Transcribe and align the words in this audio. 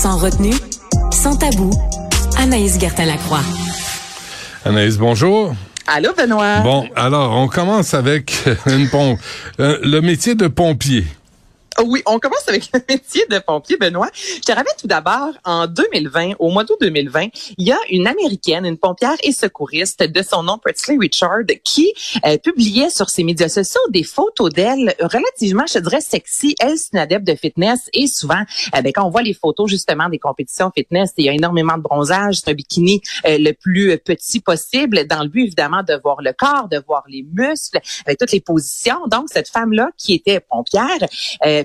Sans 0.00 0.16
retenue, 0.16 0.54
sans 1.10 1.34
tabou, 1.34 1.70
Anaïs 2.38 2.78
Gertin-Lacroix. 2.78 3.40
Anaïs, 4.64 4.96
bonjour. 4.96 5.56
Allô, 5.88 6.10
Benoît. 6.16 6.60
Bon, 6.60 6.88
alors, 6.94 7.32
on 7.32 7.48
commence 7.48 7.94
avec 7.94 8.44
une 8.66 8.88
pompe. 8.88 9.18
Euh, 9.58 9.76
le 9.82 10.00
métier 10.00 10.36
de 10.36 10.46
pompier. 10.46 11.04
Oui, 11.84 12.02
on 12.06 12.18
commence 12.18 12.48
avec 12.48 12.70
le 12.74 12.80
métier 12.88 13.24
de 13.30 13.38
pompier, 13.38 13.76
Benoît. 13.76 14.08
Je 14.14 14.40
te 14.40 14.50
rappelle 14.50 14.74
tout 14.80 14.88
d'abord, 14.88 15.30
en 15.44 15.68
2020, 15.68 16.32
au 16.40 16.50
mois 16.50 16.64
d'août 16.64 16.76
2020, 16.80 17.28
il 17.56 17.68
y 17.68 17.70
a 17.70 17.78
une 17.90 18.08
Américaine, 18.08 18.66
une 18.66 18.78
pompière 18.78 19.14
et 19.22 19.30
secouriste 19.30 20.02
de 20.02 20.22
son 20.22 20.42
nom, 20.42 20.58
Presley 20.58 20.96
Richard, 20.98 21.44
qui 21.62 21.92
euh, 22.26 22.36
publiait 22.38 22.90
sur 22.90 23.10
ses 23.10 23.22
médias 23.22 23.48
sociaux 23.48 23.80
des 23.90 24.02
photos 24.02 24.50
d'elle 24.52 24.92
relativement, 25.00 25.66
je 25.72 25.78
dirais, 25.78 26.00
sexy. 26.00 26.56
Elle, 26.58 26.76
c'est 26.78 26.94
une 26.94 26.98
adepte 26.98 27.24
de 27.24 27.36
fitness 27.36 27.88
et 27.92 28.08
souvent, 28.08 28.42
euh, 28.74 28.82
ben, 28.82 28.92
quand 28.92 29.04
on 29.04 29.10
voit 29.10 29.22
les 29.22 29.34
photos 29.34 29.70
justement 29.70 30.08
des 30.08 30.18
compétitions 30.18 30.72
fitness, 30.74 31.12
il 31.16 31.26
y 31.26 31.28
a 31.28 31.32
énormément 31.32 31.76
de 31.76 31.82
bronzage, 31.82 32.40
c'est 32.40 32.50
un 32.50 32.54
bikini 32.54 33.00
euh, 33.24 33.36
le 33.38 33.52
plus 33.52 33.96
petit 33.98 34.40
possible, 34.40 35.06
dans 35.06 35.22
le 35.22 35.28
but 35.28 35.42
évidemment 35.42 35.84
de 35.84 35.94
voir 36.02 36.22
le 36.22 36.32
corps, 36.32 36.68
de 36.68 36.82
voir 36.88 37.04
les 37.08 37.24
muscles, 37.32 37.78
avec 38.04 38.18
toutes 38.18 38.32
les 38.32 38.40
positions. 38.40 39.06
Donc, 39.06 39.28
cette 39.32 39.48
femme-là, 39.48 39.90
qui 39.96 40.14
était 40.14 40.40
pompière, 40.40 40.98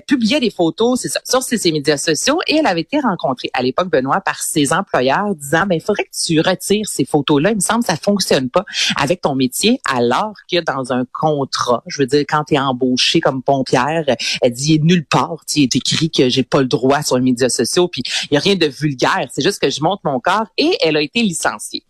publiait 0.06 0.40
des 0.40 0.50
photos 0.50 1.06
sur 1.24 1.42
ses, 1.42 1.72
médias 1.72 1.96
sociaux 1.96 2.38
et 2.46 2.56
elle 2.56 2.66
avait 2.66 2.82
été 2.82 3.00
rencontrée 3.00 3.50
à 3.52 3.62
l'époque, 3.62 3.90
Benoît, 3.90 4.20
par 4.20 4.42
ses 4.42 4.72
employeurs 4.72 5.34
disant, 5.34 5.66
ben, 5.66 5.76
il 5.76 5.80
faudrait 5.80 6.04
que 6.04 6.16
tu 6.24 6.40
retires 6.40 6.86
ces 6.88 7.04
photos-là. 7.04 7.50
Il 7.50 7.56
me 7.56 7.60
semble 7.60 7.80
que 7.80 7.90
ça 7.90 7.96
fonctionne 7.96 8.50
pas 8.50 8.64
avec 8.96 9.20
ton 9.20 9.34
métier 9.34 9.80
alors 9.84 10.34
que 10.50 10.60
dans 10.60 10.92
un 10.92 11.04
contrat, 11.12 11.82
je 11.86 12.02
veux 12.02 12.06
dire, 12.06 12.24
quand 12.28 12.44
tu 12.44 12.54
es 12.54 12.58
embauché 12.58 13.20
comme 13.20 13.42
pompière, 13.42 14.04
elle 14.42 14.52
dit 14.52 14.80
nulle 14.80 15.06
part, 15.06 15.44
il 15.56 15.64
est 15.64 15.76
écrit 15.76 16.10
que 16.10 16.28
j'ai 16.28 16.42
pas 16.42 16.60
le 16.60 16.68
droit 16.68 17.02
sur 17.02 17.16
les 17.16 17.22
médias 17.22 17.48
sociaux, 17.48 17.88
puis 17.88 18.02
il 18.30 18.34
y 18.34 18.36
a 18.36 18.40
rien 18.40 18.56
de 18.56 18.66
vulgaire, 18.66 19.28
c'est 19.32 19.42
juste 19.42 19.60
que 19.60 19.70
je 19.70 19.82
monte 19.82 20.00
mon 20.04 20.20
corps 20.20 20.46
et 20.56 20.76
elle 20.80 20.96
a 20.96 21.02
été 21.02 21.22
licenciée. 21.22 21.84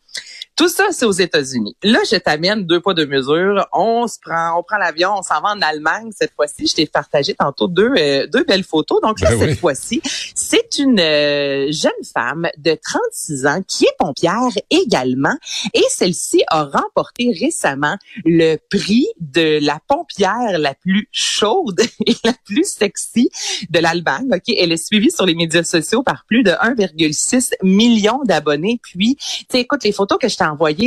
Tout 0.56 0.68
ça, 0.68 0.84
c'est 0.92 1.04
aux 1.04 1.10
États-Unis. 1.10 1.76
Là, 1.82 1.98
je 2.08 2.14
t'amène 2.16 2.64
deux 2.64 2.80
poids 2.80 2.94
deux 2.94 3.06
mesures. 3.06 3.66
On 3.72 4.06
se 4.06 4.18
prend, 4.20 4.56
on 4.56 4.62
prend 4.62 4.76
l'avion, 4.76 5.14
on 5.18 5.22
s'en 5.22 5.40
va 5.40 5.48
en 5.48 5.60
Allemagne 5.60 6.10
cette 6.16 6.32
fois-ci. 6.32 6.68
Je 6.68 6.74
t'ai 6.74 6.86
partagé 6.86 7.34
tantôt 7.34 7.66
deux 7.66 7.90
euh, 7.98 8.28
deux 8.28 8.44
belles 8.44 8.62
photos. 8.62 9.00
Donc 9.00 9.20
là, 9.20 9.30
ben 9.30 9.40
cette 9.40 9.58
fois-ci, 9.58 10.00
c'est 10.04 10.78
une 10.78 11.00
euh, 11.00 11.72
jeune 11.72 11.92
femme 12.12 12.48
de 12.56 12.78
36 12.80 13.46
ans 13.46 13.62
qui 13.66 13.84
est 13.84 13.96
pompière 13.98 14.50
également, 14.70 15.34
et 15.72 15.82
celle-ci 15.88 16.44
a 16.46 16.64
remporté 16.64 17.36
récemment 17.38 17.96
le 18.24 18.56
prix 18.70 19.08
de 19.20 19.58
la 19.60 19.80
pompière 19.88 20.58
la 20.58 20.74
plus 20.74 21.08
chaude 21.10 21.80
et 22.06 22.14
la 22.22 22.32
plus 22.44 22.64
sexy 22.64 23.28
de 23.70 23.80
l'Allemagne. 23.80 24.28
Ok, 24.32 24.54
elle 24.56 24.70
est 24.70 24.84
suivie 24.84 25.10
sur 25.10 25.26
les 25.26 25.34
médias 25.34 25.64
sociaux 25.64 26.04
par 26.04 26.24
plus 26.28 26.44
de 26.44 26.52
1,6 26.52 27.54
million 27.64 28.20
d'abonnés. 28.24 28.78
Puis, 28.84 29.16
tu 29.50 29.56
écoute 29.56 29.82
les 29.82 29.92
photos 29.92 30.18
que 30.18 30.28
je 30.28 30.36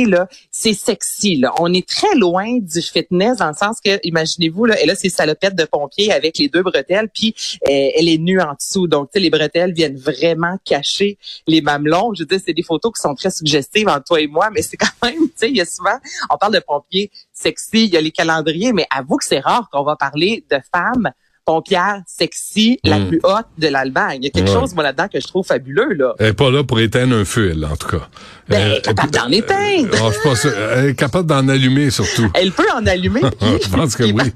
là, 0.06 0.28
c'est 0.50 0.74
sexy. 0.74 1.36
Là. 1.36 1.52
On 1.58 1.72
est 1.72 1.86
très 1.86 2.14
loin 2.14 2.58
du 2.58 2.80
fitness 2.80 3.38
dans 3.38 3.48
le 3.48 3.54
sens 3.54 3.80
que, 3.84 3.98
imaginez-vous, 4.02 4.66
là, 4.66 4.76
elle 4.80 4.90
a 4.90 4.94
ses 4.94 5.08
salopettes 5.08 5.54
de 5.54 5.64
pompier 5.64 6.12
avec 6.12 6.38
les 6.38 6.48
deux 6.48 6.62
bretelles, 6.62 7.08
puis 7.08 7.34
euh, 7.68 7.90
elle 7.96 8.08
est 8.08 8.18
nue 8.18 8.40
en 8.40 8.54
dessous. 8.54 8.86
Donc, 8.86 9.10
tu 9.10 9.18
sais, 9.18 9.20
les 9.20 9.30
bretelles 9.30 9.72
viennent 9.72 9.96
vraiment 9.96 10.58
cacher 10.64 11.18
les 11.46 11.60
mamelons. 11.60 12.14
Je 12.14 12.22
veux 12.22 12.26
dire, 12.26 12.40
c'est 12.44 12.54
des 12.54 12.62
photos 12.62 12.92
qui 12.96 13.02
sont 13.02 13.14
très 13.14 13.30
suggestives 13.30 13.88
entre 13.88 14.04
toi 14.04 14.20
et 14.20 14.26
moi, 14.26 14.50
mais 14.50 14.62
c'est 14.62 14.76
quand 14.78 14.86
même, 15.02 15.28
tu 15.28 15.32
sais, 15.36 15.48
il 15.48 15.56
y 15.56 15.60
a 15.60 15.64
souvent, 15.64 15.98
on 16.30 16.36
parle 16.36 16.54
de 16.54 16.60
pompiers 16.60 17.10
sexy, 17.32 17.84
il 17.84 17.90
y 17.90 17.96
a 17.96 18.00
les 18.00 18.10
calendriers, 18.10 18.72
mais 18.72 18.86
avoue 18.90 19.16
que 19.16 19.24
c'est 19.24 19.40
rare 19.40 19.68
qu'on 19.70 19.84
va 19.84 19.96
parler 19.96 20.44
de 20.50 20.58
femmes 20.74 21.10
pompière 21.48 22.02
sexy, 22.06 22.78
la 22.84 22.98
hmm. 22.98 23.08
plus 23.08 23.20
haute 23.24 23.46
de 23.56 23.68
l'Allemagne. 23.68 24.18
Il 24.20 24.24
y 24.24 24.28
a 24.28 24.30
quelque 24.30 24.52
chose, 24.52 24.74
moi, 24.74 24.84
là-dedans 24.84 25.08
que 25.10 25.18
je 25.18 25.26
trouve 25.26 25.46
fabuleux, 25.46 25.94
là. 25.94 26.12
Elle 26.18 26.26
est 26.26 26.32
pas 26.34 26.50
là 26.50 26.62
pour 26.62 26.78
éteindre 26.78 27.16
un 27.16 27.24
feu, 27.24 27.52
elle, 27.52 27.64
en 27.64 27.74
tout 27.74 27.88
cas. 27.88 28.06
Ben, 28.50 28.60
elle 28.60 28.72
est 28.76 28.82
capable 28.82 29.10
d'en 29.12 29.30
éteindre. 29.30 29.96
Oh, 30.04 30.10
je 30.12 30.28
pense, 30.28 30.44
elle 30.44 30.90
est 30.90 30.94
capable 30.94 31.26
d'en 31.26 31.48
allumer, 31.48 31.88
surtout. 31.88 32.30
Elle 32.34 32.52
peut 32.52 32.70
en 32.76 32.84
allumer. 32.86 33.22
je 33.40 33.68
pense 33.70 33.96
que 33.96 34.04
oui. 34.04 34.30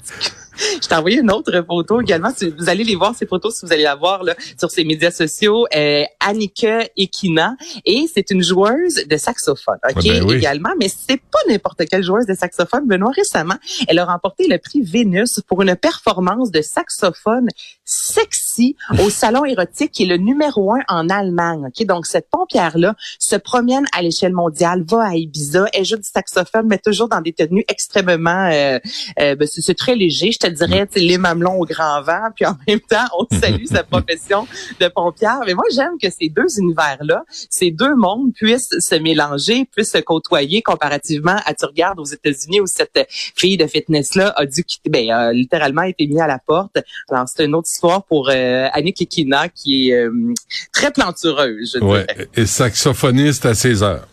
Je 0.57 0.87
t'ai 0.87 0.95
envoyé 0.95 1.21
une 1.21 1.31
autre 1.31 1.65
photo 1.67 2.01
également. 2.01 2.31
Vous 2.59 2.69
allez 2.69 2.85
les 2.85 2.97
voir, 2.97 3.15
ces 3.15 3.27
photos, 3.27 3.57
si 3.57 3.67
vous 3.67 3.73
allez 3.73 3.83
la 3.83 3.95
voir 3.95 4.23
là, 4.23 4.35
sur 4.59 4.71
ses 4.71 4.85
médias 4.85 5.11
sociaux. 5.11 5.67
Euh, 5.75 6.05
Annika 6.21 6.87
Ekina. 6.97 7.57
Et 7.85 8.07
c'est 8.13 8.31
une 8.31 8.43
joueuse 8.43 9.07
de 9.07 9.17
saxophone, 9.17 9.79
OK, 9.89 10.05
ben 10.05 10.31
également. 10.31 10.71
Mais 10.79 10.89
c'est 10.89 11.21
pas 11.21 11.39
n'importe 11.49 11.85
quelle 11.87 12.03
joueuse 12.03 12.27
de 12.27 12.35
saxophone. 12.35 12.87
Benoît, 12.87 13.13
récemment, 13.15 13.57
elle 13.89 13.99
a 13.99 14.05
remporté 14.05 14.47
le 14.49 14.59
prix 14.59 14.83
Vénus 14.83 15.41
pour 15.47 15.63
une 15.63 15.75
performance 15.77 16.51
de 16.51 16.63
saxophone 16.63 17.49
sexy 17.85 18.77
au 19.01 19.11
salon 19.11 19.45
érotique 19.45 19.93
qui 19.93 20.05
est 20.05 20.07
le 20.07 20.17
numéro 20.17 20.73
un 20.73 20.81
en 20.89 21.09
Allemagne. 21.09 21.67
OK, 21.67 21.87
donc 21.87 22.07
cette 22.07 22.29
pompière-là 22.31 22.95
se 23.19 23.37
promène 23.37 23.85
à 23.93 24.03
l'échelle 24.03 24.33
mondiale, 24.33 24.85
va 24.89 25.09
à 25.09 25.15
Ibiza, 25.15 25.67
elle 25.73 25.85
joue 25.85 25.97
du 25.97 26.03
saxophone, 26.03 26.67
mais 26.69 26.79
toujours 26.79 27.09
dans 27.09 27.21
des 27.21 27.33
tenues 27.33 27.65
extrêmement... 27.69 28.51
Euh, 28.53 28.79
euh, 29.21 29.35
ben, 29.35 29.49
c'est 29.51 29.75
très 29.75 29.95
léger 29.95 30.33
te 30.47 30.65
dirais, 30.65 30.89
les 30.95 31.19
mamelons 31.19 31.61
au 31.61 31.65
grand 31.65 32.03
vent, 32.03 32.29
puis 32.35 32.47
en 32.47 32.57
même 32.67 32.81
temps, 32.81 33.07
on 33.19 33.27
salue 33.37 33.65
sa 33.65 33.83
profession 33.91 34.47
de 34.81 34.89
pompière. 34.89 35.41
Mais 35.47 35.55
moi, 35.55 35.65
j'aime 35.75 35.99
que 36.01 36.09
ces 36.11 36.29
deux 36.29 36.59
univers-là, 36.59 37.25
ces 37.51 37.71
deux 37.71 37.95
mondes 37.95 38.33
puissent 38.35 38.75
se 38.79 38.95
mélanger, 38.95 39.65
puissent 39.65 39.93
se 39.93 39.99
côtoyer 39.99 40.63
comparativement 40.63 41.37
à, 41.45 41.55
tu 41.55 41.65
regardes 41.65 41.99
aux 41.99 42.05
États-Unis 42.05 42.61
où 42.61 42.67
cette 42.67 43.07
fille 43.11 43.57
de 43.57 43.67
fitness-là 43.67 44.33
a 44.37 44.47
dû 44.47 44.65
quitter, 44.65 44.91
ben, 44.91 45.11
a 45.11 45.33
littéralement 45.33 45.83
été 45.83 46.07
mise 46.07 46.21
à 46.21 46.27
la 46.27 46.39
porte. 46.39 46.79
Alors, 47.11 47.27
c'est 47.29 47.45
une 47.45 47.55
autre 47.55 47.69
histoire 47.71 48.05
pour 48.05 48.29
euh, 48.31 48.69
Annick 48.73 49.01
Ekina 49.01 49.49
qui 49.49 49.91
est 49.91 49.95
euh, 49.95 50.33
très 50.73 50.91
plantureuse, 50.91 51.79
je 51.81 51.85
ouais, 51.85 52.07
Et 52.35 52.47
saxophoniste 52.47 53.47
à 53.47 53.55
16 53.55 53.83
heures 53.83 54.09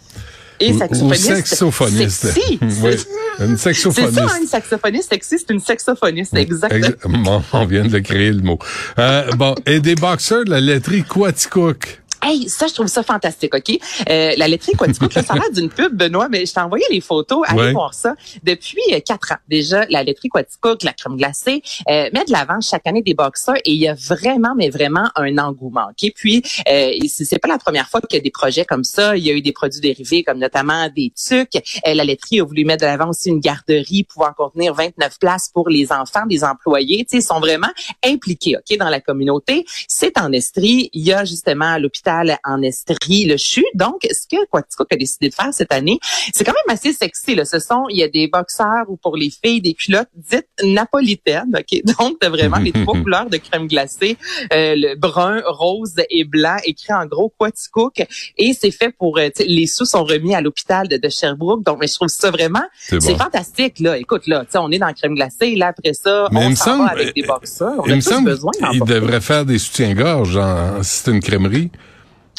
et 0.59 0.73
saxophoniste. 0.73 1.31
Ou 1.31 1.35
saxophoniste. 1.35 2.27
Sexy. 2.27 2.59
oui, 2.83 2.95
une 3.39 3.57
saxophoniste. 3.57 4.13
C'est 4.13 4.27
ça, 4.27 4.39
une 4.39 4.47
saxophoniste 4.47 5.09
sexy, 5.09 5.39
c'est 5.39 5.53
une 5.53 5.59
saxophoniste, 5.59 6.35
exactement. 6.35 7.43
on 7.53 7.65
vient 7.65 7.85
de 7.85 7.93
le 7.93 8.01
créer 8.01 8.31
le 8.31 8.41
mot. 8.41 8.59
Euh, 8.97 9.29
bon, 9.31 9.55
et 9.65 9.79
des 9.79 9.95
boxeurs 9.95 10.45
de 10.45 10.51
la 10.51 10.61
laiterie 10.61 11.03
Quaticook. 11.03 12.01
Hey, 12.21 12.49
ça, 12.49 12.67
je 12.67 12.73
trouve 12.73 12.87
ça 12.87 13.01
fantastique, 13.01 13.55
OK? 13.55 13.79
Euh, 14.09 14.33
la 14.35 14.47
laiterie 14.47 14.73
Quaticook, 14.73 15.13
ça 15.13 15.21
a 15.29 15.35
l'air 15.35 15.51
d'une 15.53 15.69
pub, 15.69 15.95
Benoît, 15.95 16.27
mais 16.29 16.45
je 16.45 16.53
t'ai 16.53 16.59
envoyé 16.59 16.83
les 16.91 16.99
photos. 16.99 17.45
Allez 17.47 17.71
voir 17.71 17.93
ça. 17.93 18.15
Depuis 18.43 18.81
euh, 18.91 18.99
quatre 18.99 19.31
ans, 19.31 19.37
déjà, 19.47 19.85
la 19.89 20.03
laiterie 20.03 20.27
Quaticook, 20.27 20.83
la 20.83 20.91
crème 20.91 21.15
glacée, 21.15 21.61
euh, 21.89 22.09
met 22.13 22.25
de 22.25 22.31
l'avant 22.31 22.59
chaque 22.59 22.85
année 22.87 23.01
des 23.01 23.13
boxeurs 23.13 23.55
et 23.63 23.71
il 23.71 23.79
y 23.79 23.87
a 23.87 23.93
vraiment, 23.93 24.53
mais 24.55 24.69
vraiment 24.69 25.09
un 25.15 25.37
engouement, 25.37 25.87
OK? 25.89 26.11
Puis, 26.13 26.43
euh, 26.69 26.91
c'est 27.07 27.39
pas 27.39 27.47
la 27.47 27.57
première 27.57 27.87
fois 27.87 28.01
qu'il 28.01 28.17
y 28.17 28.19
a 28.19 28.23
des 28.23 28.31
projets 28.31 28.65
comme 28.65 28.83
ça. 28.83 29.15
Il 29.15 29.23
y 29.23 29.29
a 29.29 29.33
eu 29.33 29.41
des 29.41 29.53
produits 29.53 29.79
dérivés, 29.79 30.23
comme 30.23 30.39
notamment 30.39 30.89
des 30.93 31.13
tucs. 31.15 31.55
Euh, 31.87 31.93
la 31.93 32.03
laiterie 32.03 32.41
a 32.41 32.43
voulu 32.43 32.65
mettre 32.65 32.81
de 32.81 32.87
l'avant 32.87 33.09
aussi 33.09 33.29
une 33.29 33.39
garderie 33.39 34.03
pouvant 34.03 34.33
contenir 34.35 34.73
29 34.73 35.19
places 35.19 35.49
pour 35.53 35.69
les 35.69 35.91
enfants 35.93 36.25
des 36.27 36.43
employés. 36.43 37.05
Tu 37.05 37.17
sais, 37.17 37.23
ils 37.23 37.27
sont 37.27 37.39
vraiment 37.39 37.69
impliqués, 38.03 38.57
OK, 38.57 38.77
dans 38.77 38.89
la 38.89 38.99
communauté. 38.99 39.65
C'est 39.87 40.17
en 40.19 40.33
Estrie. 40.33 40.89
Il 40.93 41.03
y 41.03 41.13
a 41.13 41.23
justement 41.23 41.77
l'hôpital 41.77 42.08
en 42.43 42.61
Estrie, 42.61 43.25
le 43.25 43.37
CHU. 43.37 43.63
Donc, 43.73 44.07
ce 44.09 44.27
que 44.27 44.43
Quatico 44.51 44.85
a 44.91 44.95
décidé 44.95 45.29
de 45.29 45.33
faire 45.33 45.53
cette 45.53 45.71
année, 45.71 45.99
c'est 46.33 46.43
quand 46.43 46.53
même 46.53 46.75
assez 46.75 46.93
sexy. 46.93 47.35
Là. 47.35 47.45
Ce 47.45 47.59
sont, 47.59 47.85
il 47.89 47.97
y 47.97 48.03
a 48.03 48.07
des 48.07 48.27
boxeurs 48.27 48.85
ou 48.87 48.97
pour 48.97 49.15
les 49.15 49.29
filles, 49.29 49.61
des 49.61 49.73
culottes 49.73 50.09
dites 50.15 50.47
napolitaines. 50.63 51.55
Ok, 51.55 51.81
Donc, 51.99 52.17
t'as 52.19 52.29
vraiment 52.29 52.57
les 52.57 52.71
trois 52.71 52.97
couleurs 53.01 53.29
de 53.29 53.37
crème 53.37 53.67
glacée, 53.67 54.17
euh, 54.53 54.75
le 54.75 54.95
brun, 54.95 55.41
rose 55.45 55.95
et 56.09 56.23
blanc, 56.23 56.57
écrit 56.65 56.93
en 56.93 57.05
gros 57.05 57.33
Quaticook. 57.37 58.05
Et 58.37 58.53
c'est 58.53 58.71
fait 58.71 58.89
pour, 58.89 59.17
euh, 59.17 59.29
les 59.39 59.67
sous 59.67 59.85
sont 59.85 60.03
remis 60.03 60.35
à 60.35 60.41
l'hôpital 60.41 60.87
de, 60.87 60.97
de, 60.97 61.09
Sherbrooke. 61.09 61.63
Donc, 61.63 61.79
mais 61.79 61.87
je 61.87 61.95
trouve 61.95 62.07
ça 62.07 62.31
vraiment, 62.31 62.63
c'est 62.77 63.15
fantastique. 63.15 63.79
Là, 63.79 63.97
écoute, 63.97 64.27
là, 64.27 64.45
on 64.55 64.71
est 64.71 64.79
dans 64.79 64.87
la 64.87 64.93
crème 64.93 65.15
glacée. 65.15 65.55
Là, 65.55 65.67
après 65.67 65.93
ça, 65.93 66.27
on 66.31 66.55
s'en 66.55 66.79
va 66.79 66.91
avec 66.91 67.15
des 67.15 67.23
boxeurs. 67.23 67.75
On 67.79 67.85
il 67.85 67.95
me 67.95 68.01
semble 68.01 68.35
il 68.73 68.83
devrait 68.83 69.21
faire 69.21 69.45
des 69.45 69.59
soutiens-gorge 69.59 70.39
si 70.81 71.03
c'est 71.03 71.11
une 71.11 71.19
crèmerie. 71.19 71.71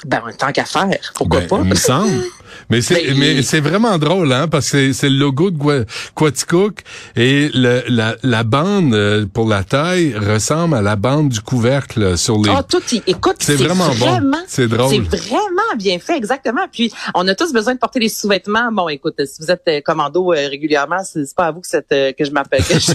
Ben, 0.06 0.22
tant 0.38 0.52
qu'à 0.52 0.64
faire, 0.64 0.88
pourquoi 1.14 1.40
ben, 1.40 1.48
pas? 1.48 1.60
Il 1.62 1.70
me 1.70 1.74
semble. 1.74 2.10
Mais 2.68 2.80
c'est 2.82 3.04
ben, 3.04 3.18
mais 3.18 3.42
c'est 3.42 3.60
vraiment 3.60 3.98
drôle 3.98 4.32
hein 4.32 4.46
parce 4.46 4.70
que 4.70 4.92
c'est 4.92 5.08
le 5.08 5.16
logo 5.16 5.50
de 5.50 5.86
Quaticook 6.14 6.82
et 7.16 7.50
le, 7.52 7.82
la, 7.88 8.16
la 8.22 8.44
bande 8.44 8.94
euh, 8.94 9.26
pour 9.26 9.48
la 9.48 9.64
taille 9.64 10.14
ressemble 10.14 10.76
à 10.76 10.82
la 10.82 10.94
bande 10.94 11.30
du 11.30 11.40
couvercle 11.40 12.16
sur 12.16 12.38
les 12.38 12.50
Ah 12.50 12.62
tout 12.62 12.80
écoute 13.06 13.36
c'est 13.40 13.56
vraiment, 13.56 13.88
bon. 13.94 14.38
C'est 14.46 14.68
drôle. 14.68 14.90
C'est 14.90 15.18
vraiment 15.18 15.76
bien 15.76 15.98
fait 15.98 16.16
exactement. 16.16 16.66
Puis 16.70 16.92
on 17.14 17.26
a 17.26 17.34
tous 17.34 17.52
besoin 17.52 17.74
de 17.74 17.78
porter 17.78 17.98
des 17.98 18.08
sous-vêtements. 18.08 18.70
Bon 18.72 18.88
écoute, 18.88 19.20
si 19.26 19.42
vous 19.42 19.50
êtes 19.50 19.62
euh, 19.68 19.80
commando 19.80 20.32
euh, 20.32 20.48
régulièrement, 20.48 21.02
c'est 21.04 21.34
pas 21.34 21.46
à 21.46 21.52
vous 21.52 21.60
que 21.60 21.68
cette 21.68 21.88
que 21.88 22.24
je 22.24 22.30
m'appelle 22.30 22.64
que 22.64 22.78
je 22.78 22.92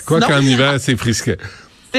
Quoi 0.06 0.20
qu'en 0.20 0.40
hiver, 0.40 0.76
c'est 0.80 0.96
frisquet 0.96 1.38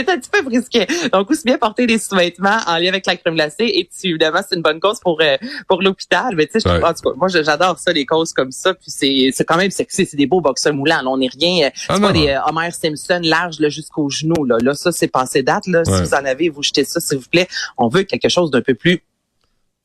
c'est 0.05 0.11
un 0.11 0.17
petit 0.17 0.29
peu 0.29 0.41
brisquet. 0.41 0.87
Donc, 1.11 1.29
aussi 1.31 1.43
bien 1.43 1.57
porter 1.57 1.87
des 1.87 1.97
sous-vêtements 1.97 2.57
en 2.67 2.77
lien 2.77 2.89
avec 2.89 3.05
la 3.05 3.15
crème 3.15 3.35
glacée 3.35 3.65
et 3.73 3.83
puis 3.83 4.09
évidemment, 4.09 4.39
c'est 4.47 4.55
une 4.55 4.61
bonne 4.61 4.79
cause 4.79 4.99
pour 4.99 5.19
euh, 5.21 5.37
pour 5.67 5.81
l'hôpital. 5.81 6.35
Mais 6.35 6.47
tu 6.47 6.59
sais, 6.59 6.69
en 6.69 6.93
tout 6.93 7.09
cas, 7.09 7.15
moi, 7.15 7.27
j'adore 7.27 7.79
ça, 7.79 7.91
les 7.93 8.05
causes 8.05 8.33
comme 8.33 8.51
ça. 8.51 8.73
Puis 8.73 8.91
c'est 8.91 9.29
c'est 9.33 9.45
quand 9.45 9.57
même 9.57 9.71
sexy. 9.71 10.05
C'est 10.05 10.17
des 10.17 10.27
beaux 10.27 10.41
boxeurs 10.41 10.73
moulants. 10.73 11.01
Là, 11.01 11.09
on 11.09 11.17
n'est 11.17 11.29
rien, 11.29 11.67
euh, 11.67 11.69
c'est 11.75 11.85
ah 11.89 11.99
pas 11.99 12.13
des 12.13 12.29
euh, 12.29 12.39
Homer 12.47 12.71
Simpson 12.71 13.19
large 13.23 13.57
jusqu'au 13.69 14.09
genou. 14.09 14.45
Là. 14.45 14.57
là, 14.61 14.73
ça, 14.73 14.91
c'est 14.91 15.07
passé 15.07 15.43
date. 15.43 15.67
Là. 15.67 15.83
Si 15.85 15.91
vous 15.91 16.13
en 16.13 16.25
avez, 16.25 16.49
vous 16.49 16.63
jetez 16.63 16.85
ça, 16.85 16.99
s'il 16.99 17.17
vous 17.17 17.29
plaît. 17.29 17.47
On 17.77 17.87
veut 17.87 18.03
quelque 18.03 18.29
chose 18.29 18.51
d'un 18.51 18.61
peu 18.61 18.73
plus 18.73 19.01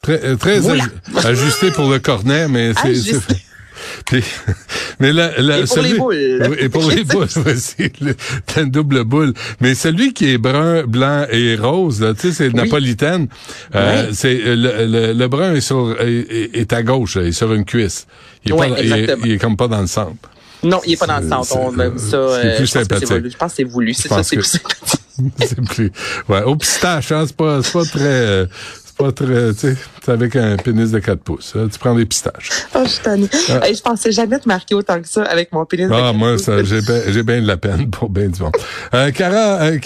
Très, 0.02 0.36
très 0.36 0.60
ajusté 1.24 1.70
pour 1.70 1.88
le 1.88 2.00
cornet, 2.00 2.48
mais 2.48 2.72
c'est 2.74 2.92
mais 5.00 5.12
la, 5.12 5.40
la, 5.40 5.58
et 5.60 5.64
pour 5.64 5.82
les 5.82 5.94
boules. 5.94 6.56
Et 6.58 6.68
pour 6.68 6.90
les 6.90 7.04
boules, 7.04 7.28
c'est 7.56 7.92
une 8.56 8.70
double 8.70 9.04
boule. 9.04 9.34
Mais 9.60 9.74
celui 9.74 10.12
qui 10.12 10.30
est 10.30 10.38
brun, 10.38 10.84
blanc 10.84 11.26
et 11.30 11.56
rose, 11.56 12.04
tu 12.18 12.28
sais, 12.28 12.32
c'est 12.32 12.54
napolitaine. 12.54 13.28
Euh, 13.74 14.10
c'est 14.12 14.34
le, 14.34 15.12
le, 15.12 15.28
brun 15.28 15.54
est 15.54 15.60
sur 15.60 15.96
est, 16.00 16.72
à 16.72 16.82
gauche, 16.82 17.16
il 17.16 17.28
est 17.28 17.32
sur 17.32 17.52
une 17.52 17.64
cuisse. 17.64 18.06
Il 18.44 18.52
est, 18.52 18.56
pas, 18.56 18.68
il 19.24 19.32
est, 19.32 19.38
comme 19.38 19.56
pas 19.56 19.68
dans 19.68 19.80
le 19.80 19.86
centre. 19.86 20.30
Non, 20.62 20.80
il 20.86 20.92
est 20.92 20.96
pas 20.96 21.06
dans 21.06 21.20
le 21.20 21.28
centre. 21.28 21.56
On 21.56 21.78
aime 21.78 21.98
ça. 21.98 22.10
C'est 22.10 22.16
euh, 22.18 22.56
plus 22.56 22.66
sympathique. 22.66 23.08
Je 23.08 23.36
pense 23.36 23.52
que 23.52 23.56
c'est 23.56 23.64
voulu. 23.64 23.94
C'est 23.94 24.08
ça, 24.08 24.22
c'est 24.22 24.36
plus 24.36 24.44
sympathique. 24.44 25.00
c'est 25.38 25.60
plus. 25.62 25.92
Ouais, 26.28 26.42
au 26.42 26.56
pistache, 26.56 27.12
hein, 27.12 27.24
c'est 27.26 27.36
pas, 27.36 27.62
c'est 27.62 27.72
pas 27.72 27.84
très. 27.84 28.00
Euh, 28.02 28.46
c'est 28.84 28.96
pas 28.96 29.12
très, 29.12 29.52
tu 29.54 29.60
sais, 29.60 29.76
avec 30.08 30.36
un 30.36 30.56
pénis 30.56 30.90
de 30.90 30.98
4 30.98 31.20
pouces. 31.20 31.54
Hein, 31.56 31.68
tu 31.72 31.78
prends 31.78 31.94
des 31.94 32.06
pistaches. 32.06 32.50
Oh, 32.74 32.80
je 32.84 32.88
suis 32.88 33.02
ah. 33.50 33.72
je 33.72 33.80
pensais 33.80 34.12
jamais 34.12 34.38
te 34.38 34.48
marquer 34.48 34.74
autant 34.74 35.00
que 35.00 35.08
ça 35.08 35.22
avec 35.24 35.52
mon 35.52 35.64
pénis 35.64 35.86
de 35.86 35.92
4 35.92 36.04
ah, 36.04 36.12
moi, 36.12 36.38
ça, 36.38 36.62
j'ai 36.64 36.80
bien, 36.80 37.00
j'ai 37.08 37.22
bien 37.22 37.40
de 37.40 37.46
la 37.46 37.56
peine 37.56 37.90
pour 37.90 38.08
bien 38.08 38.28
du 38.28 38.42
monde. 38.42 38.56
Euh, 38.94 39.10
Cara, 39.10 39.62
euh, 39.62 39.78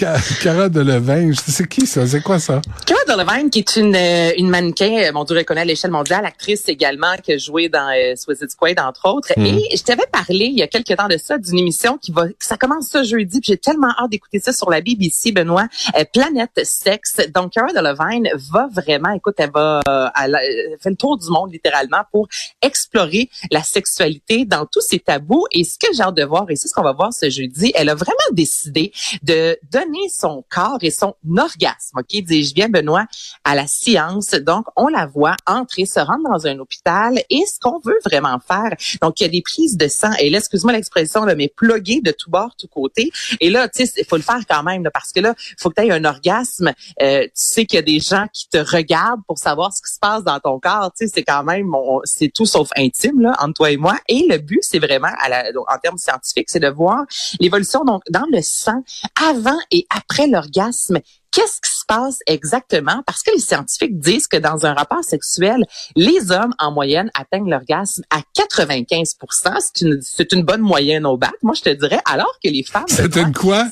Cara 0.42 0.68
de 0.68 0.80
Levain, 0.80 1.32
c'est 1.34 1.68
qui 1.68 1.86
ça? 1.86 2.06
C'est 2.06 2.22
quoi 2.22 2.38
ça? 2.38 2.60
Cara 2.84 3.00
de 3.08 3.20
Levain, 3.20 3.48
qui 3.48 3.60
est 3.60 3.76
une, 3.76 3.94
euh, 3.94 4.32
une 4.36 4.48
mannequin, 4.48 5.04
euh, 5.04 5.12
mon 5.12 5.24
Dieu 5.24 5.36
reconnaît 5.36 5.62
à 5.62 5.64
l'échelle 5.64 5.90
mondiale, 5.90 6.24
actrice 6.24 6.68
également, 6.68 7.14
qui 7.22 7.32
a 7.32 7.38
joué 7.38 7.68
dans 7.68 7.88
euh, 7.88 8.14
Suicide 8.16 8.50
Squad, 8.50 8.78
entre 8.80 9.08
autres. 9.08 9.28
Hmm. 9.36 9.44
Et 9.44 9.76
je 9.76 9.82
t'avais 9.82 10.06
parlé, 10.10 10.46
il 10.46 10.58
y 10.58 10.62
a 10.62 10.66
quelques 10.66 10.96
temps 10.96 11.08
de 11.08 11.16
ça, 11.16 11.38
d'une 11.38 11.58
émission 11.58 11.98
qui 11.98 12.12
va, 12.12 12.24
ça 12.38 12.56
commence 12.56 12.88
ce 12.88 13.04
jeudi, 13.04 13.40
puis 13.40 13.52
j'ai 13.52 13.58
tellement 13.58 13.90
hâte 13.98 14.10
d'écouter 14.10 14.38
ça 14.38 14.52
sur 14.52 14.70
la 14.70 14.80
BBC, 14.80 15.32
Benoît, 15.32 15.66
Planète 16.12 16.60
Sexe. 16.62 17.16
Donc, 17.34 17.52
Cara 17.52 17.72
de 17.72 17.80
Levain 17.80 18.22
va 18.50 18.68
vraiment, 18.72 19.12
écoute, 19.14 19.34
elle 19.38 19.50
va, 19.52 19.80
elle, 20.20 20.36
fait 20.80 20.90
le 20.90 20.96
tour 20.96 21.18
du 21.18 21.28
monde 21.30 21.52
littéralement 21.52 22.02
pour 22.12 22.28
explorer 22.62 23.28
la 23.50 23.62
sexualité 23.62 24.44
dans 24.44 24.66
tous 24.66 24.80
ses 24.80 24.98
tabous. 24.98 25.46
Et 25.52 25.64
ce 25.64 25.78
que 25.78 25.92
j'ai 25.94 26.02
hâte 26.02 26.16
de 26.16 26.24
voir, 26.24 26.46
et 26.50 26.56
c'est 26.56 26.68
ce 26.68 26.74
qu'on 26.74 26.82
va 26.82 26.92
voir 26.92 27.12
ce 27.12 27.30
jeudi, 27.30 27.72
elle 27.74 27.88
a 27.88 27.94
vraiment 27.94 28.16
décidé 28.32 28.92
de 29.22 29.58
donner 29.70 30.08
son 30.08 30.44
corps 30.48 30.78
et 30.82 30.90
son 30.90 31.14
orgasme, 31.36 31.98
ok, 31.98 32.22
dis-je 32.22 32.54
bien 32.54 32.68
Benoît, 32.68 33.06
à 33.44 33.54
la 33.54 33.66
science. 33.66 34.30
Donc, 34.30 34.66
on 34.76 34.88
la 34.88 35.06
voit 35.06 35.36
entrer, 35.46 35.86
se 35.86 36.00
rendre 36.00 36.28
dans 36.30 36.46
un 36.46 36.58
hôpital 36.58 37.18
et 37.30 37.44
ce 37.46 37.58
qu'on 37.60 37.78
veut 37.84 37.98
vraiment 38.04 38.38
faire. 38.38 38.76
Donc, 39.02 39.20
il 39.20 39.24
y 39.24 39.26
a 39.26 39.30
des 39.30 39.42
prises 39.42 39.76
de 39.76 39.88
sang 39.88 40.12
et 40.18 40.30
là, 40.30 40.38
excuse-moi 40.38 40.72
l'expression, 40.72 41.24
mais 41.36 41.48
plugué 41.48 42.00
de 42.00 42.10
tout 42.10 42.30
bord, 42.30 42.54
tout 42.56 42.68
côté. 42.68 43.10
Et 43.40 43.50
là, 43.50 43.68
tu 43.68 43.86
sais, 43.86 43.92
il 43.98 44.04
faut 44.04 44.16
le 44.16 44.22
faire 44.22 44.40
quand 44.48 44.62
même 44.62 44.88
parce 44.92 45.12
que 45.12 45.20
là, 45.20 45.34
faut 45.58 45.70
que 45.70 45.80
tu 45.80 45.86
aies 45.86 45.92
un 45.92 46.04
orgasme. 46.04 46.72
Euh, 47.02 47.24
tu 47.24 47.30
sais 47.34 47.66
qu'il 47.66 47.76
y 47.76 47.78
a 47.78 47.82
des 47.82 48.00
gens 48.00 48.26
qui 48.32 48.48
te 48.48 48.58
regardent 48.58 49.22
pour 49.26 49.38
savoir 49.38 49.72
ce 49.72 49.80
qui 49.82 49.92
se 49.96 50.00
passe 50.00 50.24
dans 50.24 50.38
ton 50.40 50.58
corps. 50.60 50.92
Tu 50.96 51.06
sais, 51.06 51.12
c'est 51.14 51.24
quand 51.24 51.42
même, 51.42 51.70
c'est 52.04 52.32
tout 52.32 52.46
sauf 52.46 52.68
intime 52.76 53.20
là 53.20 53.34
entre 53.40 53.54
toi 53.54 53.70
et 53.70 53.76
moi. 53.76 53.96
Et 54.08 54.26
le 54.28 54.38
but, 54.38 54.60
c'est 54.62 54.78
vraiment, 54.78 55.10
à 55.18 55.28
la, 55.28 55.44
en 55.68 55.78
termes 55.82 55.98
scientifiques, 55.98 56.48
c'est 56.48 56.60
de 56.60 56.68
voir 56.68 57.04
l'évolution 57.40 57.84
donc 57.84 58.02
dans 58.10 58.26
le 58.30 58.40
sang 58.42 58.82
avant 59.16 59.58
et 59.70 59.86
après 59.90 60.26
l'orgasme 60.26 61.00
qu'est-ce 61.36 61.60
qui 61.60 61.70
se 61.70 61.84
passe 61.86 62.18
exactement? 62.26 63.02
Parce 63.06 63.22
que 63.22 63.30
les 63.30 63.40
scientifiques 63.40 63.98
disent 64.00 64.26
que 64.26 64.38
dans 64.38 64.64
un 64.64 64.72
rapport 64.72 65.04
sexuel, 65.04 65.64
les 65.94 66.32
hommes, 66.32 66.54
en 66.58 66.72
moyenne, 66.72 67.10
atteignent 67.12 67.50
l'orgasme 67.50 68.02
à 68.08 68.22
95 68.34 69.16
C'est 69.60 69.84
une, 69.84 69.98
c'est 70.00 70.32
une 70.32 70.44
bonne 70.44 70.62
moyenne 70.62 71.04
au 71.04 71.18
bac, 71.18 71.34
moi, 71.42 71.52
je 71.54 71.60
te 71.60 71.68
dirais, 71.68 72.00
alors 72.06 72.38
que 72.42 72.48
les 72.48 72.62
femmes... 72.62 72.86
C'est 72.88 73.14
une 73.16 73.34
quoi? 73.34 73.66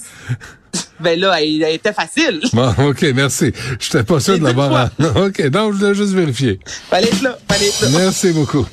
Ben 1.04 1.20
là, 1.20 1.40
elle, 1.40 1.62
était 1.64 1.92
facile. 1.92 2.40
Bon, 2.54 2.72
OK, 2.78 3.02
merci. 3.14 3.52
Je 3.78 3.86
n'étais 3.86 4.04
pas 4.04 4.20
sûr 4.20 4.38
de 4.38 4.44
l'avoir. 4.44 4.90
OK, 5.16 5.46
donc 5.48 5.74
je 5.74 5.78
voulais 5.78 5.94
juste 5.94 6.12
vérifier. 6.14 6.60
Fallait 6.88 7.08
être 7.08 7.22
là, 7.22 7.38
fallait 7.48 7.68
être 7.68 7.82
là. 7.82 7.88
Merci 7.98 8.32
beaucoup. 8.32 8.66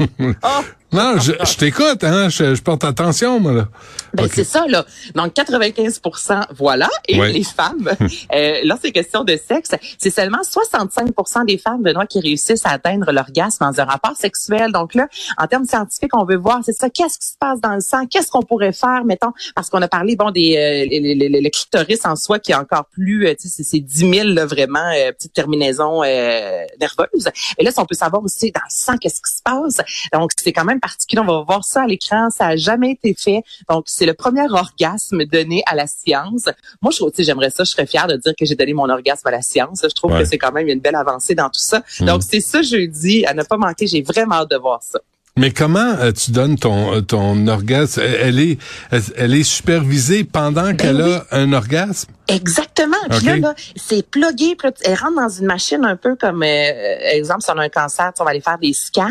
Oh. 0.44 0.62
Non, 0.94 1.18
je, 1.20 1.32
je 1.32 1.58
t'écoute, 1.58 2.04
hein, 2.04 2.30
je, 2.30 2.56
je, 2.56 2.62
porte 2.62 2.84
attention, 2.84 3.40
moi, 3.40 3.54
là. 3.54 3.68
Ben, 4.14 4.28
c'est 4.32 4.44
ça, 4.44 4.66
là. 4.68 4.86
Donc, 5.16 5.34
95 5.34 6.02
voilà. 6.56 6.90
Et 7.08 7.18
les 7.18 7.44
femmes, 7.44 7.90
euh, 8.34 8.60
lorsqu'il 8.66 8.92
question 8.92 9.24
de 9.24 9.38
sexe, 9.38 9.72
c'est 9.98 10.10
seulement 10.10 10.44
65 10.44 11.46
des 11.46 11.58
femmes, 11.58 11.82
Benoît, 11.82 12.06
qui 12.06 12.20
réussissent 12.20 12.66
à 12.66 12.72
atteindre 12.72 13.12
l'orgasme 13.12 13.66
dans 13.66 13.80
un 13.80 13.86
rapport 13.86 14.16
sexuel. 14.18 14.72
Donc 14.72 14.96
là, 14.96 15.08
en 15.38 15.48
termes 15.48 15.66
scientifiques, 15.66 16.16
on 16.16 16.26
veut 16.26 16.36
voir, 16.36 16.60
c'est 16.66 16.74
ça, 16.74 16.90
qu'est-ce 16.90 17.20
qui 17.20 17.28
se 17.28 17.38
passe 17.40 17.62
dans 17.62 17.76
le 17.76 17.82
sang? 17.82 18.06
Qu'est-ce 18.08 18.30
qu'on 18.30 18.42
pourrait 18.42 18.74
faire, 18.74 19.06
mettons, 19.06 19.32
parce 19.56 19.70
qu'on 19.70 19.82
a 19.82 19.88
parlé, 19.88 20.16
bon, 20.16 20.32
des 20.32 20.58
euh, 20.58 20.86
le 20.92 21.50
clitoris 21.50 22.06
en 22.06 22.16
soi 22.16 22.40
qui 22.40 22.52
est 22.52 22.56
encore 22.56 22.86
plus, 22.86 23.28
euh, 23.28 23.36
tu 23.40 23.48
sais, 23.48 23.64
c'est 23.64 23.80
10 23.80 24.14
000, 24.14 24.28
là, 24.30 24.46
vraiment, 24.46 24.92
euh, 24.96 25.12
petite 25.12 25.34
terminaison 25.34 26.04
euh, 26.04 26.66
nerveuse. 26.80 27.30
Et 27.58 27.64
là, 27.64 27.72
si 27.72 27.80
on 27.80 27.86
peut 27.86 27.96
savoir 27.96 28.24
aussi 28.24 28.52
dans 28.52 28.62
le 28.62 28.70
sang, 28.70 28.98
qu'est-ce 28.98 29.22
qui 29.22 29.36
se 29.36 29.42
passe? 29.44 29.86
Donc, 30.14 30.32
c'est 30.38 30.52
quand 30.52 30.66
même 30.66 30.80
particulier. 30.82 31.22
On 31.22 31.26
va 31.26 31.44
voir 31.44 31.64
ça 31.64 31.84
à 31.84 31.88
l'écran. 31.88 32.30
Ça 32.30 32.48
a 32.48 32.56
jamais 32.56 32.92
été 32.92 33.16
fait. 33.18 33.44
Donc, 33.70 33.86
c'est 33.88 34.06
le 34.06 34.14
premier 34.14 34.50
orgasme 34.50 35.26
donné 35.26 35.64
à 35.66 35.76
la 35.76 35.88
science. 35.88 36.50
Moi, 36.82 36.92
je 36.92 36.98
sais, 37.16 37.24
j'aimerais 37.24 37.50
ça. 37.50 37.64
Je 37.64 37.72
serais 37.72 37.86
fière 37.86 38.08
de 38.08 38.18
dire 38.18 38.34
que 38.38 38.46
j'ai 38.46 38.56
donné 38.56 38.74
mon 38.74 38.90
orgasme 38.90 39.28
à 39.28 39.32
la 39.32 39.42
science. 39.42 39.82
Je 39.84 39.96
trouve 39.96 40.18
que 40.18 40.26
c'est 40.26 40.38
quand 40.38 40.52
même 40.52 40.68
une 40.68 40.80
belle 40.80 40.96
avancée 40.96 41.36
dans 41.36 41.50
tout 41.50 41.62
ça. 41.62 41.82
Mm. 42.00 42.06
Donc, 42.06 42.24
c'est 42.24 42.42
ça 42.42 42.62
jeudi. 42.62 43.26
À 43.26 43.34
ne 43.34 43.44
pas 43.44 43.58
manquer. 43.58 43.88
J'ai 43.88 44.02
vraiment 44.02 44.36
hâte 44.36 44.52
de 44.52 44.58
voir 44.58 44.82
ça. 44.84 45.00
Mais 45.38 45.52
comment 45.52 45.80
euh, 45.80 46.12
tu 46.12 46.32
donnes 46.32 46.58
ton 46.58 46.94
euh, 46.94 47.02
ton 47.02 47.48
orgasme? 47.48 48.02
Elle 48.02 48.40
est 48.40 48.58
elle, 49.16 49.34
est 49.34 49.44
supervisée 49.44 50.26
pendant 50.26 50.64
ben 50.64 50.76
qu'elle 50.76 51.02
a 51.02 51.26
un 51.32 51.54
orgasme? 51.54 52.12
Exactement. 52.36 52.98
Puis 53.10 53.26
là, 53.26 53.38
là 53.38 53.56
c'est 53.76 54.08
plugué. 54.08 54.58
Elle 54.84 54.96
rentre 54.96 55.16
dans 55.16 55.30
une 55.30 55.46
machine 55.46 55.84
un 55.86 55.96
peu 55.96 56.16
comme, 56.16 56.44
euh, 56.44 56.98
exemple, 57.12 57.42
si 57.42 57.52
on 57.52 57.58
a 57.58 57.64
un 57.64 57.70
cancer, 57.70 58.12
on 58.20 58.24
va 58.24 58.32
aller 58.32 58.42
faire 58.42 58.58
des 58.58 58.74
scans. 58.74 59.10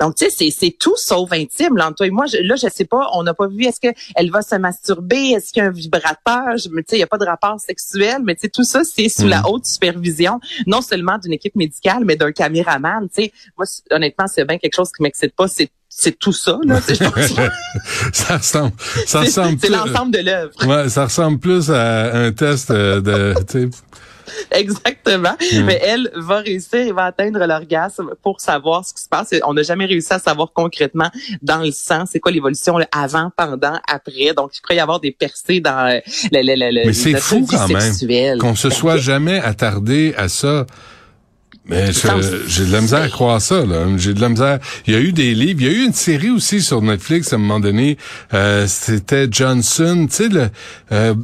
Donc, 0.00 0.16
tu 0.16 0.30
sais, 0.30 0.50
c'est 0.50 0.76
tout 0.78 0.96
sauf 0.96 1.32
intime. 1.32 1.76
Là, 1.76 1.90
toi 1.96 2.06
et 2.06 2.10
moi, 2.10 2.26
je, 2.26 2.38
là, 2.38 2.56
je 2.56 2.68
sais 2.68 2.84
pas, 2.84 3.08
on 3.12 3.22
n'a 3.22 3.34
pas 3.34 3.48
vu, 3.48 3.64
est-ce 3.64 3.80
qu'elle 3.80 4.30
va 4.30 4.42
se 4.42 4.56
masturber? 4.56 5.30
Est-ce 5.30 5.52
qu'il 5.52 5.62
y 5.62 5.66
a 5.66 5.68
un 5.68 5.72
vibrateur? 5.72 6.54
Tu 6.56 6.62
sais, 6.62 6.84
il 6.92 6.96
n'y 6.96 7.02
a 7.02 7.06
pas 7.06 7.18
de 7.18 7.26
rapport 7.26 7.58
sexuel, 7.60 8.18
mais 8.24 8.34
tu 8.34 8.42
sais, 8.42 8.48
tout 8.48 8.64
ça, 8.64 8.82
c'est 8.84 9.08
sous 9.08 9.26
la 9.26 9.40
mhm. 9.40 9.46
haute 9.46 9.66
supervision, 9.66 10.40
non 10.66 10.80
seulement 10.80 11.18
d'une 11.18 11.32
équipe 11.32 11.56
médicale, 11.56 12.04
mais 12.04 12.16
d'un 12.16 12.32
caméraman. 12.32 13.08
Tu 13.14 13.24
sais, 13.24 13.32
moi, 13.56 13.66
honnêtement, 13.90 14.26
c'est 14.26 14.44
bien 14.44 14.58
quelque 14.58 14.74
chose 14.74 14.90
qui 14.94 15.02
m'excite 15.02 15.34
pas, 15.34 15.48
c'est 15.48 15.70
c'est 15.98 16.18
tout 16.18 16.32
ça 16.32 16.58
là 16.64 16.78
ça 18.12 18.36
ressemble 18.36 18.72
ça 19.06 19.20
ressemble 19.20 19.58
c'est 19.60 19.70
l'ensemble 19.70 20.12
de 20.12 20.18
l'œuvre 20.18 20.52
ouais 20.66 20.88
ça 20.90 21.04
ressemble 21.04 21.38
plus 21.38 21.70
à 21.70 22.14
un 22.14 22.32
test 22.32 22.70
euh, 22.70 23.00
de 23.00 23.34
Exactement. 24.50 25.36
Hmm. 25.52 25.64
Mais 25.64 25.80
elle 25.82 26.10
va 26.14 26.38
réussir 26.38 26.80
et 26.80 26.92
va 26.92 27.04
atteindre 27.04 27.44
l'orgasme 27.46 28.10
pour 28.22 28.40
savoir 28.40 28.84
ce 28.84 28.94
qui 28.94 29.02
se 29.02 29.08
passe. 29.08 29.34
On 29.44 29.54
n'a 29.54 29.62
jamais 29.62 29.86
réussi 29.86 30.12
à 30.12 30.18
savoir 30.18 30.52
concrètement 30.52 31.10
dans 31.42 31.62
le 31.62 31.70
sang 31.70 32.04
c'est 32.10 32.20
quoi 32.20 32.32
l'évolution 32.32 32.78
avant, 32.92 33.30
pendant, 33.36 33.78
après. 33.88 34.34
Donc, 34.36 34.56
il 34.56 34.60
pourrait 34.60 34.76
y 34.76 34.80
avoir 34.80 35.00
des 35.00 35.12
percées 35.12 35.60
dans 35.60 35.88
euh, 35.88 36.00
le, 36.32 36.42
le, 36.42 36.70
le, 36.70 36.86
Mais 36.86 36.92
c'est 36.92 37.18
fou 37.18 37.46
quand 37.48 37.68
même 37.68 38.38
qu'on 38.38 38.54
se 38.54 38.70
soit 38.70 38.96
jamais 38.96 39.38
attardé 39.40 40.14
à 40.16 40.28
ça. 40.28 40.66
Mais 41.68 41.90
j'ai 42.46 42.64
de 42.64 42.72
la 42.72 42.80
misère 42.80 43.02
à 43.02 43.08
croire 43.08 43.40
ça. 43.40 43.66
Là. 43.66 43.86
J'ai 43.96 44.14
de 44.14 44.20
la 44.20 44.28
misère. 44.28 44.60
Il 44.86 44.94
y 44.94 44.96
a 44.96 45.00
eu 45.00 45.12
des 45.12 45.34
livres. 45.34 45.60
Il 45.62 45.66
y 45.66 45.70
a 45.70 45.72
eu 45.72 45.84
une 45.84 45.92
série 45.92 46.30
aussi 46.30 46.62
sur 46.62 46.80
Netflix 46.80 47.32
à 47.32 47.36
un 47.36 47.38
moment 47.40 47.58
donné. 47.58 47.98
Euh, 48.34 48.66
C'était 48.68 49.26
Johnson, 49.28 50.06
tu 50.08 50.16
sais, 50.16 50.28
le, 50.28 50.48
euh, 50.92 51.14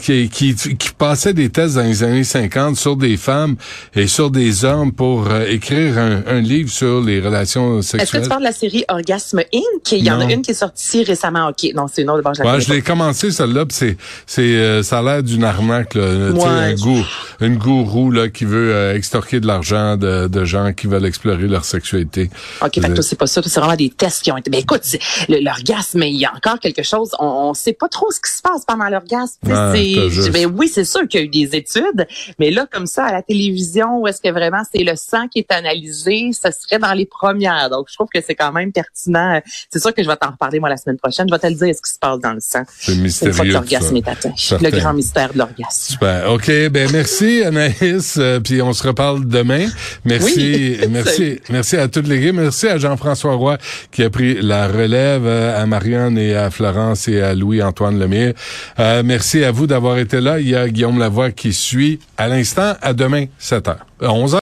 qui, 0.00 0.30
qui, 0.30 0.54
qui, 0.54 0.88
passait 0.96 1.34
des 1.34 1.50
tests 1.50 1.74
dans 1.74 1.82
les 1.82 2.02
années 2.02 2.24
50 2.24 2.76
sur 2.76 2.96
des 2.96 3.18
femmes 3.18 3.56
et 3.94 4.06
sur 4.06 4.30
des 4.30 4.64
hommes 4.64 4.92
pour 4.92 5.30
euh, 5.30 5.46
écrire 5.48 5.98
un, 5.98 6.22
un, 6.28 6.40
livre 6.40 6.70
sur 6.70 7.02
les 7.02 7.20
relations 7.20 7.82
sexuelles. 7.82 8.00
Est-ce 8.02 8.12
que 8.12 8.22
tu 8.22 8.28
parles 8.28 8.40
de 8.40 8.46
la 8.46 8.52
série 8.52 8.84
Orgasme 8.88 9.40
Inc? 9.52 9.92
Il 9.92 10.04
y 10.04 10.10
en 10.10 10.20
a 10.20 10.32
une 10.32 10.40
qui 10.40 10.52
est 10.52 10.54
sortie 10.54 11.04
récemment. 11.04 11.48
Ok, 11.48 11.70
non, 11.74 11.86
c'est 11.92 12.02
une 12.02 12.10
autre. 12.10 12.22
je, 12.34 12.42
ouais, 12.42 12.60
je 12.60 12.72
l'ai 12.72 12.80
commencé 12.80 13.30
celle-là. 13.30 13.66
C'est, 13.68 13.98
c'est, 14.26 14.42
euh, 14.42 14.82
ça 14.82 15.00
a 15.00 15.02
l'air 15.02 15.22
d'une 15.22 15.44
arnaque. 15.44 15.94
Là, 15.94 16.04
un, 16.04 16.74
gourou, 16.74 17.04
une 17.40 17.56
gourou 17.56 18.10
là 18.10 18.30
qui 18.30 18.46
veut 18.46 18.94
extorquer 18.94 19.40
de 19.40 19.46
l'argent 19.46 19.73
de, 19.96 20.28
de 20.28 20.44
gens 20.44 20.72
qui 20.72 20.86
veulent 20.86 21.06
explorer 21.06 21.46
leur 21.46 21.64
sexualité. 21.64 22.30
OK, 22.62 22.80
fait 22.80 22.94
que 22.94 23.02
c'est 23.02 23.16
pas 23.16 23.26
ça, 23.26 23.42
c'est 23.42 23.60
vraiment 23.60 23.76
des 23.76 23.90
tests 23.90 24.22
qui 24.22 24.32
ont 24.32 24.36
été. 24.36 24.50
Ben 24.50 24.60
écoute, 24.60 24.82
l'orgasme, 25.28 26.02
il 26.02 26.16
y 26.16 26.24
a 26.24 26.32
encore 26.34 26.58
quelque 26.58 26.82
chose. 26.82 27.10
On, 27.18 27.26
on 27.26 27.54
sait 27.54 27.72
pas 27.72 27.88
trop 27.88 28.10
ce 28.10 28.20
qui 28.20 28.30
se 28.30 28.42
passe 28.42 28.64
pendant 28.66 28.88
l'orgasme. 28.88 29.36
ben 29.42 30.46
oui, 30.56 30.68
c'est 30.72 30.84
sûr 30.84 31.06
qu'il 31.08 31.20
y 31.20 31.22
a 31.22 31.26
eu 31.26 31.28
des 31.28 31.56
études, 31.56 32.06
mais 32.38 32.50
là, 32.50 32.66
comme 32.70 32.86
ça, 32.86 33.06
à 33.06 33.12
la 33.12 33.22
télévision, 33.22 33.98
où 34.00 34.06
est-ce 34.06 34.20
que 34.20 34.30
vraiment 34.30 34.62
c'est 34.72 34.84
le 34.84 34.96
sang 34.96 35.28
qui 35.28 35.40
est 35.40 35.52
analysé, 35.52 36.30
ce 36.32 36.50
serait 36.50 36.78
dans 36.78 36.92
les 36.92 37.06
premières. 37.06 37.70
Donc, 37.70 37.86
je 37.90 37.94
trouve 37.94 38.08
que 38.12 38.20
c'est 38.24 38.34
quand 38.34 38.52
même 38.52 38.72
pertinent. 38.72 39.40
C'est 39.70 39.80
sûr 39.80 39.94
que 39.94 40.02
je 40.02 40.08
vais 40.08 40.16
t'en 40.16 40.30
reparler 40.30 40.60
moi 40.60 40.68
la 40.68 40.76
semaine 40.76 40.98
prochaine. 40.98 41.26
Je 41.28 41.34
vais 41.34 41.38
te 41.38 41.46
le 41.46 41.54
dire 41.54 41.74
ce 41.74 41.82
qui 41.82 41.94
se 41.94 41.98
passe 41.98 42.18
dans 42.20 42.32
le 42.32 42.40
sang. 42.40 42.62
C'est 42.78 42.94
mystérieux. 42.96 43.32
Une 43.32 43.36
fois 43.36 43.44
que 43.46 43.50
l'orgasme 43.50 43.96
est 43.96 44.08
atteint. 44.08 44.32
Le 44.60 44.70
grand 44.70 44.94
mystère 44.94 45.32
de 45.32 45.38
l'orgasme. 45.38 45.92
Super. 45.92 46.30
OK, 46.32 46.50
ben 46.70 46.90
merci 46.92 47.42
Anaïs, 47.44 48.16
euh, 48.18 48.40
puis 48.40 48.62
on 48.62 48.72
se 48.72 48.86
reparle 48.86 49.26
demain. 49.26 49.63
Merci, 50.04 50.78
merci, 50.90 51.40
merci 51.50 51.76
à 51.76 51.88
toutes 51.88 52.08
les 52.08 52.18
l'équipe. 52.18 52.34
Merci 52.34 52.68
à 52.68 52.78
Jean-François 52.78 53.34
Roy 53.34 53.58
qui 53.90 54.02
a 54.02 54.10
pris 54.10 54.40
la 54.40 54.68
relève, 54.68 55.22
euh, 55.24 55.62
à 55.62 55.66
Marianne 55.66 56.18
et 56.18 56.34
à 56.34 56.50
Florence 56.50 57.08
et 57.08 57.20
à 57.20 57.34
Louis-Antoine 57.34 57.98
Lemire. 57.98 58.34
Euh, 58.78 59.02
merci 59.04 59.44
à 59.44 59.50
vous 59.50 59.66
d'avoir 59.66 59.98
été 59.98 60.20
là. 60.20 60.40
Il 60.40 60.48
y 60.48 60.54
a 60.54 60.68
Guillaume 60.68 60.98
Lavoie 60.98 61.30
qui 61.30 61.52
suit 61.52 61.98
à 62.16 62.28
l'instant. 62.28 62.74
À 62.80 62.92
demain, 62.92 63.26
7 63.38 63.66
h 63.66 63.76
11 64.00 64.30
h 64.30 64.32